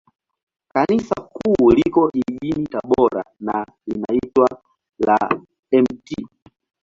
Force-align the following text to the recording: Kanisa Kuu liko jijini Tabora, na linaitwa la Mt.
Kanisa 0.73 1.15
Kuu 1.33 1.69
liko 1.71 2.09
jijini 2.13 2.67
Tabora, 2.67 3.23
na 3.39 3.65
linaitwa 3.87 4.49
la 4.99 5.17
Mt. 5.71 6.27